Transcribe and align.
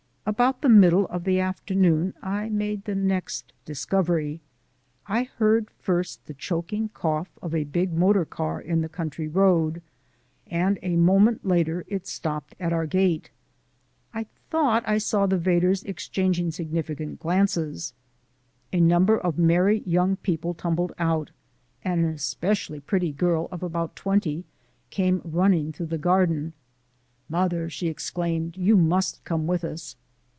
About 0.23 0.61
the 0.61 0.69
middle 0.69 1.07
of 1.07 1.25
the 1.25 1.41
afternoon 1.41 2.13
I 2.21 2.47
made 2.47 2.85
the 2.85 2.95
next 2.95 3.51
discovery. 3.65 4.39
I 5.05 5.23
heard 5.23 5.69
first 5.71 6.25
the 6.25 6.35
choking 6.35 6.87
cough 6.89 7.27
of 7.41 7.53
a 7.53 7.65
big 7.65 7.91
motor 7.91 8.23
car 8.23 8.61
in 8.61 8.79
the 8.81 8.87
country 8.87 9.27
road, 9.27 9.81
and 10.47 10.77
a 10.83 10.95
moment 10.95 11.43
later 11.45 11.83
it 11.89 12.07
stopped 12.07 12.55
at 12.61 12.71
our 12.71 12.85
gate. 12.85 13.31
I 14.13 14.25
thought 14.51 14.83
I 14.87 14.99
saw 14.99 15.25
the 15.25 15.39
Vedders 15.39 15.83
exchanging 15.85 16.51
significant 16.51 17.19
glances. 17.19 17.93
A 18.71 18.79
number 18.79 19.17
of 19.17 19.37
merry 19.37 19.79
young 19.85 20.15
people 20.17 20.53
tumbled 20.53 20.93
out, 20.97 21.31
and 21.83 22.05
an 22.05 22.11
especially 22.13 22.79
pretty 22.79 23.11
girl 23.11 23.49
of 23.51 23.63
about 23.63 23.97
twenty 23.97 24.45
came 24.91 25.21
running 25.25 25.73
through 25.73 25.87
the 25.87 25.97
garden. 25.97 26.53
"Mother," 27.27 27.69
she 27.69 27.87
exclaimed, 27.87 28.55
"you 28.55 28.77
MUST 28.77 29.21
come 29.25 29.45
with 29.45 29.65
us!" 29.65 29.97